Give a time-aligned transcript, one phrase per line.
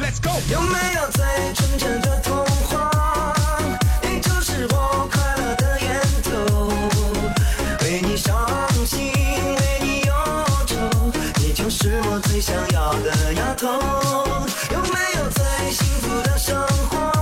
[0.00, 0.30] Let's go。
[0.48, 3.34] 有没有最纯真的童话？
[4.02, 6.30] 你就是我快乐的源头。
[7.82, 8.48] 为你伤
[8.86, 10.14] 心，为你忧
[10.66, 10.76] 愁，
[11.40, 13.66] 你就是我最想要的丫头。
[14.70, 16.56] 有没有最幸福的生
[16.88, 17.12] 活？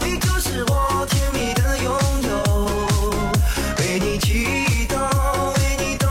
[0.00, 2.70] 你就是我甜蜜的拥有。
[3.78, 4.94] 为你祈祷，
[5.58, 6.06] 为你逗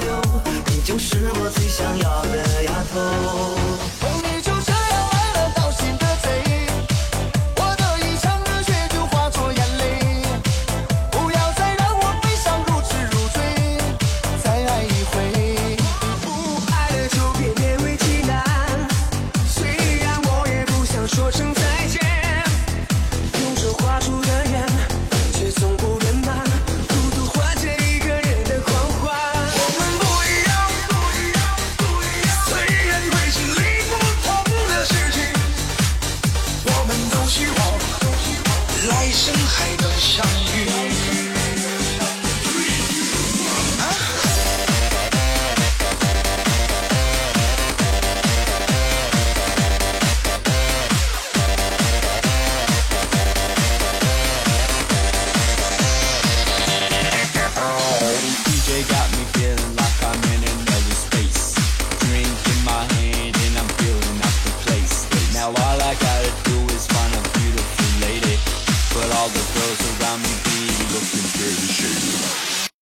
[0.00, 0.20] 留，
[0.66, 3.57] 你就是我最想要的丫头。
[36.64, 37.58] 我们都希望
[38.88, 41.27] 来生还能相遇。
[71.14, 72.17] making dirty shame.